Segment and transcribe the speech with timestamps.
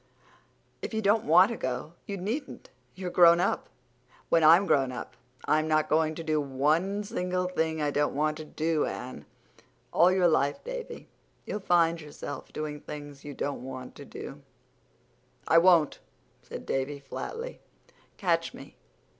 [0.81, 2.71] "If you don't want to go you needn't.
[2.95, 3.69] You're grown up.
[4.29, 5.15] When I'm grown up
[5.47, 9.25] I'm not going to do one single thing I don't want to do, Anne."
[9.93, 11.07] "All your life, Davy,
[11.45, 14.41] you'll find yourself doing things you don't want to do."
[15.47, 15.99] "I won't,"
[16.41, 17.59] said Davy flatly.
[18.17, 18.77] "Catch me!